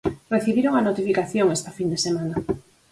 Recibiron 0.35 0.73
a 0.75 0.85
notificación 0.89 1.47
esta 1.57 1.71
fin 1.77 1.87
de 1.93 1.99
semana. 2.05 2.35